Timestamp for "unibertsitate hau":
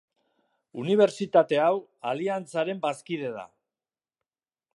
0.83-1.75